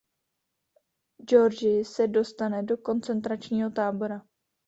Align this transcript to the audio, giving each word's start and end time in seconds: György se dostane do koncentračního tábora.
György 1.23 1.83
se 1.85 2.07
dostane 2.07 2.63
do 2.63 2.77
koncentračního 2.81 3.69
tábora. 3.71 4.25